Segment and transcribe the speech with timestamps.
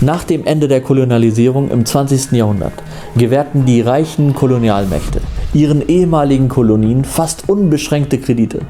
[0.00, 2.32] Nach dem Ende der Kolonialisierung im 20.
[2.32, 2.72] Jahrhundert
[3.16, 5.20] gewährten die reichen Kolonialmächte
[5.54, 8.60] ihren ehemaligen Kolonien fast unbeschränkte Kredite,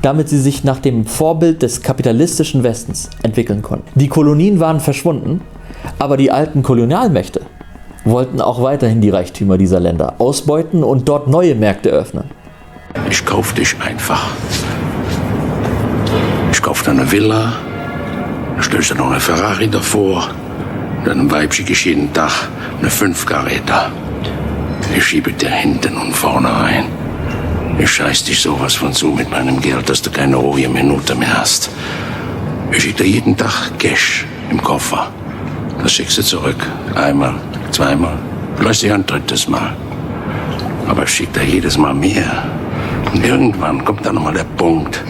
[0.00, 3.88] damit sie sich nach dem Vorbild des kapitalistischen Westens entwickeln konnten.
[3.98, 5.42] Die Kolonien waren verschwunden,
[5.98, 7.42] aber die alten Kolonialmächte
[8.04, 12.24] wollten auch weiterhin die Reichtümer dieser Länder ausbeuten und dort neue Märkte öffnen.
[13.10, 14.30] Ich kauf dich einfach.
[16.52, 17.52] Ich kauf dir eine Villa,
[18.60, 20.28] stellst du noch eine Ferrari davor,
[21.04, 22.48] dann schicke ich jeden Tag
[22.80, 23.90] eine Fünfkaräter.
[24.96, 26.84] Ich schiebe dir hinten und vorne rein.
[27.78, 31.38] Ich scheiß dich sowas von zu mit meinem Geld, dass du keine ruhige Minute mehr
[31.38, 31.70] hast.
[32.72, 35.10] Ich schicke dir jeden Tag Cash im Koffer.
[35.82, 36.66] Das schickst du zurück.
[36.94, 37.34] Einmal,
[37.70, 38.18] zweimal,
[38.56, 39.74] vielleicht ein drittes Mal.
[40.88, 42.44] Aber ich schick dir jedes Mal mehr.
[43.12, 45.02] Und irgendwann kommt dann nochmal der Punkt,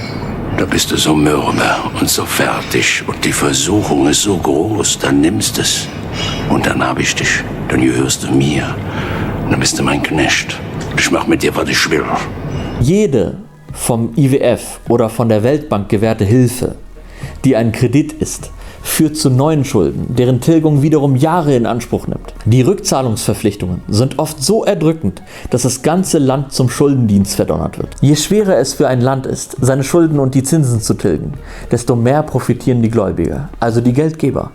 [0.60, 5.22] da bist du so mürbe und so fertig und die Versuchung ist so groß, dann
[5.22, 5.88] nimmst es.
[6.50, 8.76] Und dann hab ich dich, dann gehörst du mir.
[9.50, 10.60] Dann bist du mein Knecht.
[10.98, 12.04] Ich mach mit dir, was ich will.
[12.78, 13.38] Jede
[13.72, 16.74] vom IWF oder von der Weltbank gewährte Hilfe,
[17.42, 18.50] die ein Kredit ist,
[19.00, 22.34] führt zu neuen Schulden, deren Tilgung wiederum Jahre in Anspruch nimmt.
[22.44, 27.94] Die Rückzahlungsverpflichtungen sind oft so erdrückend, dass das ganze Land zum Schuldendienst verdonnert wird.
[28.02, 31.32] Je schwerer es für ein Land ist, seine Schulden und die Zinsen zu tilgen,
[31.70, 34.50] desto mehr profitieren die Gläubiger, also die Geldgeber.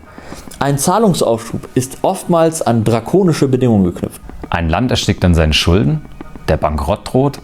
[0.60, 4.20] Ein Zahlungsaufschub ist oftmals an drakonische Bedingungen geknüpft.
[4.48, 6.02] Ein Land erstickt an seinen Schulden,
[6.46, 7.40] der Bankrott droht,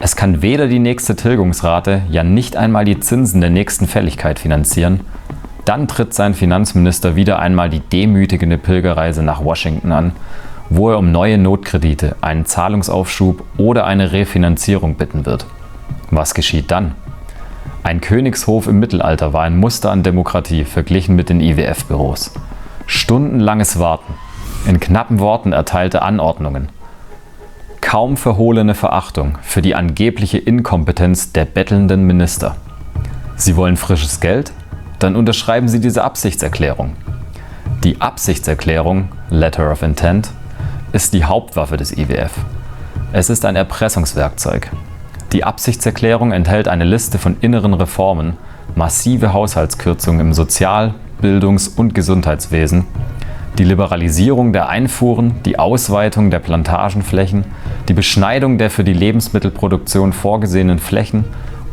[0.00, 5.00] es kann weder die nächste Tilgungsrate, ja nicht einmal die Zinsen der nächsten Fälligkeit finanzieren
[5.70, 10.12] dann tritt sein Finanzminister wieder einmal die demütigende Pilgerreise nach Washington an,
[10.68, 15.46] wo er um neue Notkredite, einen Zahlungsaufschub oder eine Refinanzierung bitten wird.
[16.10, 16.96] Was geschieht dann?
[17.84, 22.32] Ein Königshof im Mittelalter war ein Muster an Demokratie verglichen mit den IWF-Büros.
[22.86, 24.14] Stundenlanges Warten,
[24.66, 26.70] in knappen Worten erteilte Anordnungen,
[27.80, 32.56] kaum verhohlene Verachtung für die angebliche Inkompetenz der bettelnden Minister.
[33.36, 34.50] Sie wollen frisches Geld?
[35.00, 36.94] Dann unterschreiben Sie diese Absichtserklärung.
[37.82, 40.30] Die Absichtserklärung, Letter of Intent,
[40.92, 42.32] ist die Hauptwaffe des IWF.
[43.12, 44.70] Es ist ein Erpressungswerkzeug.
[45.32, 48.36] Die Absichtserklärung enthält eine Liste von inneren Reformen,
[48.74, 52.84] massive Haushaltskürzungen im Sozial-, Bildungs- und Gesundheitswesen,
[53.58, 57.44] die Liberalisierung der Einfuhren, die Ausweitung der Plantagenflächen,
[57.88, 61.24] die Beschneidung der für die Lebensmittelproduktion vorgesehenen Flächen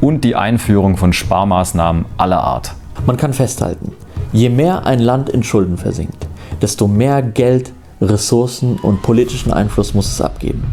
[0.01, 2.73] und die Einführung von Sparmaßnahmen aller Art.
[3.05, 3.93] Man kann festhalten,
[4.31, 6.27] je mehr ein Land in Schulden versinkt,
[6.61, 7.71] desto mehr Geld,
[8.01, 10.63] Ressourcen und politischen Einfluss muss es abgeben.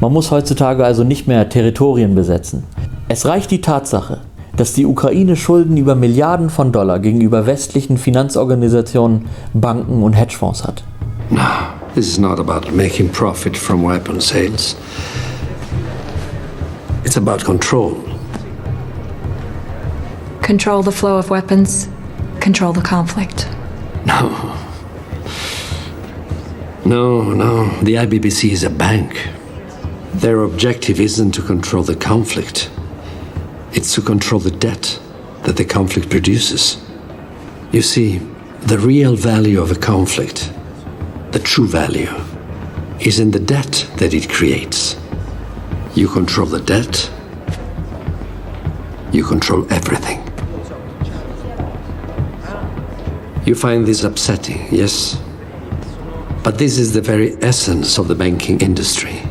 [0.00, 2.64] Man muss heutzutage also nicht mehr Territorien besetzen.
[3.08, 4.20] Es reicht die Tatsache,
[4.56, 10.82] dass die Ukraine Schulden über Milliarden von Dollar gegenüber westlichen Finanzorganisationen, Banken und Hedgefonds hat.
[11.30, 11.40] No,
[11.94, 14.76] this is not about making profit from weapon sales.
[17.04, 18.07] It's about control.
[20.48, 21.90] Control the flow of weapons,
[22.40, 23.46] control the conflict.
[24.06, 24.30] No.
[26.86, 27.68] No, no.
[27.82, 29.28] The IBBC is a bank.
[30.14, 32.70] Their objective isn't to control the conflict,
[33.74, 34.98] it's to control the debt
[35.42, 36.82] that the conflict produces.
[37.70, 38.16] You see,
[38.60, 40.50] the real value of a conflict,
[41.32, 42.14] the true value,
[43.00, 44.96] is in the debt that it creates.
[45.94, 47.10] You control the debt,
[49.12, 50.27] you control everything.
[53.48, 55.16] You find this upsetting, yes?
[56.44, 59.22] But this is the very essence of the banking industry.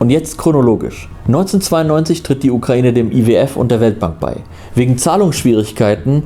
[0.00, 1.08] Und jetzt chronologisch.
[1.28, 4.38] 1992 tritt die Ukraine dem IWF und der Weltbank bei.
[4.74, 6.24] Wegen Zahlungsschwierigkeiten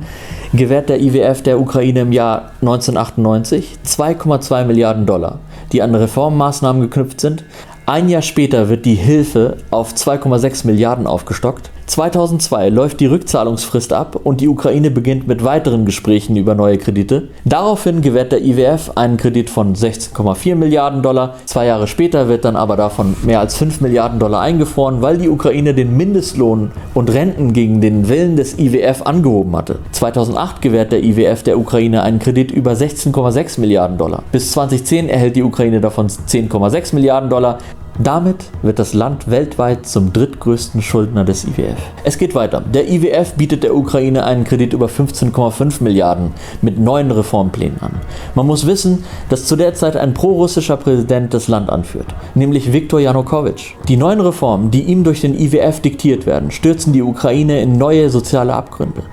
[0.51, 5.37] gewährt der IWF der Ukraine im Jahr 1998 2,2 Milliarden Dollar,
[5.71, 7.43] die an Reformmaßnahmen geknüpft sind.
[7.85, 14.15] Ein Jahr später wird die Hilfe auf 2,6 Milliarden aufgestockt 2002 läuft die Rückzahlungsfrist ab
[14.23, 17.29] und die Ukraine beginnt mit weiteren Gesprächen über neue Kredite.
[17.45, 21.37] Daraufhin gewährt der IWF einen Kredit von 16,4 Milliarden Dollar.
[21.45, 25.29] Zwei Jahre später wird dann aber davon mehr als 5 Milliarden Dollar eingefroren, weil die
[25.29, 29.79] Ukraine den Mindestlohn und Renten gegen den Willen des IWF angehoben hatte.
[29.91, 34.21] 2008 gewährt der IWF der Ukraine einen Kredit über 16,6 Milliarden Dollar.
[34.31, 37.57] Bis 2010 erhält die Ukraine davon 10,6 Milliarden Dollar.
[38.01, 41.75] Damit wird das Land weltweit zum drittgrößten Schuldner des IWF.
[42.05, 42.61] Es geht weiter.
[42.61, 46.31] Der IWF bietet der Ukraine einen Kredit über 15,5 Milliarden
[46.61, 47.99] mit neuen Reformplänen an.
[48.35, 53.01] Man muss wissen, dass zu der Zeit ein prorussischer Präsident das Land anführt, nämlich Viktor
[53.01, 53.73] Janukowitsch.
[53.89, 58.09] Die neuen Reformen, die ihm durch den IWF diktiert werden, stürzen die Ukraine in neue
[58.09, 59.03] soziale Abgründe.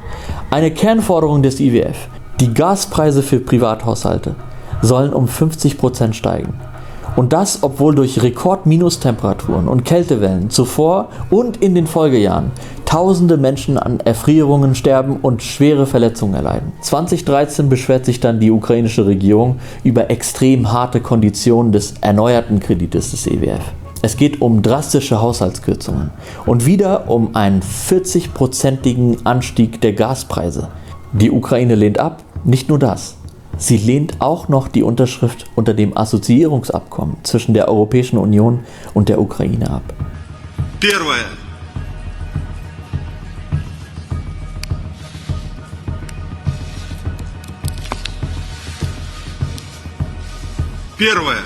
[0.52, 2.08] Eine Kernforderung des IWF
[2.38, 4.36] Die Gaspreise für Privathaushalte
[4.80, 6.54] sollen um 50% steigen.
[7.16, 12.52] Und das, obwohl durch Rekord-Minustemperaturen und Kältewellen zuvor und in den Folgejahren
[12.84, 16.72] tausende Menschen an Erfrierungen sterben und schwere Verletzungen erleiden.
[16.82, 23.26] 2013 beschwert sich dann die ukrainische Regierung über extrem harte Konditionen des erneuerten Kredites des
[23.26, 23.62] EWF.
[24.02, 26.10] Es geht um drastische Haushaltskürzungen
[26.44, 30.68] und wieder um einen 40-prozentigen Anstieg der Gaspreise.
[31.12, 33.16] Die Ukraine lehnt ab, nicht nur das.
[33.57, 38.61] Sie lehnt auch noch die Unterschrift unter dem Assoziierungsabkommen zwischen der Europäischen Union
[38.93, 39.83] und der Ukraine ab.
[40.79, 41.25] Первое.
[50.97, 51.37] Первое.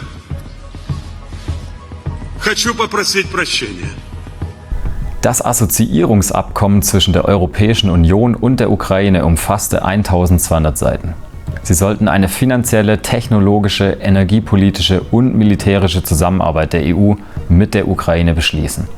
[2.39, 3.89] Хочу попросить прощения.
[5.21, 11.15] Das Assoziierungsabkommen zwischen der Europäischen Union und der Ukraine umfasste 1200 Seiten.
[11.62, 17.14] Sie sollten eine finanzielle, technologische, energiepolitische und militärische Zusammenarbeit der EU
[17.48, 18.88] mit der Ukraine beschließen.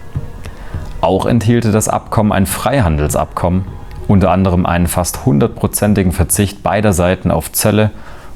[1.01, 3.65] Auch enthielte das Abkommen ein Freihandelsabkommen,
[4.07, 7.91] unter anderem einen fast hundertprozentigen Verzicht beider Seiten auf Zölle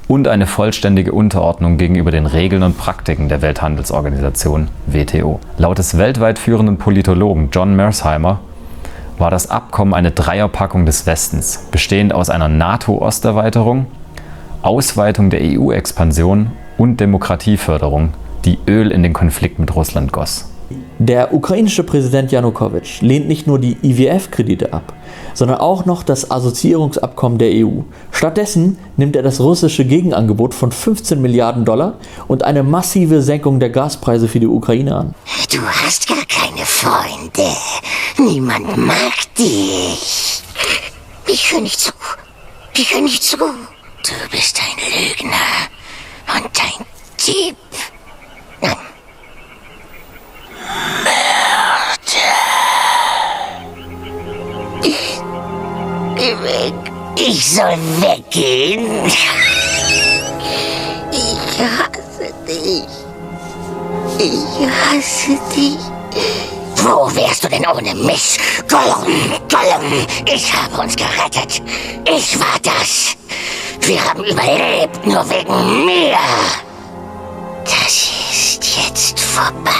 [0.08, 5.40] und eine vollständige Unterordnung gegenüber den Regeln und Praktiken der Welthandelsorganisation WTO.
[5.58, 8.40] Laut des weltweit führenden Politologen John Mersheimer
[9.19, 13.87] war das Abkommen eine Dreierpackung des Westens, bestehend aus einer NATO-Osterweiterung,
[14.62, 18.11] Ausweitung der EU-Expansion und Demokratieförderung,
[18.44, 20.47] die Öl in den Konflikt mit Russland goss.
[20.99, 24.94] Der ukrainische Präsident Janukowitsch lehnt nicht nur die IWF-Kredite ab,
[25.35, 27.82] sondern auch noch das Assoziierungsabkommen der EU.
[28.11, 31.94] Stattdessen nimmt er das russische Gegenangebot von 15 Milliarden Dollar
[32.26, 35.14] und eine massive Senkung der Gaspreise für die Ukraine an.
[35.52, 37.55] Du hast gar keine Freunde.
[38.19, 40.43] Niemand mag dich.
[41.29, 41.93] Ich höre nicht zu.
[42.75, 43.37] Ich höre nicht zu.
[44.06, 45.69] Du bist ein Lügner
[46.32, 46.87] und ein
[47.26, 47.56] Dieb.
[48.61, 48.76] Mörder.
[56.14, 56.75] Geh weg.
[57.19, 59.06] Ich soll weggehen.
[59.06, 59.26] Ich
[61.59, 62.87] hasse dich.
[64.20, 65.81] Ich hasse dich.
[66.76, 68.38] Wo wärst du denn ohne mich?
[68.69, 71.61] Gollum, Gollum, ich habe uns gerettet.
[72.09, 73.16] Ich war das.
[73.87, 76.17] Wir haben überlebt, nur wegen mir.
[77.65, 79.71] Das ist jetzt vorbei.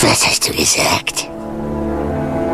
[0.00, 1.28] Was hast du gesagt?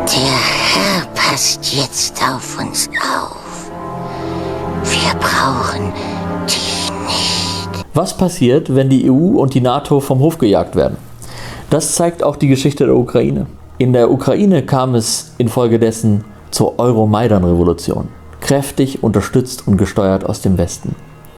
[0.07, 0.33] Der
[0.73, 3.69] Herr passt jetzt auf uns auf.
[4.83, 5.93] Wir brauchen
[6.47, 7.85] dich nicht.
[7.93, 10.97] Was passiert, wenn die EU und die NATO vom Hof gejagt werden?
[11.69, 13.45] Das zeigt auch die Geschichte der Ukraine.
[13.77, 18.07] In der Ukraine kam es infolgedessen zur Euromaidan-Revolution,
[18.49, 20.95] kräftig unterstützt und gesteuert aus dem Westen.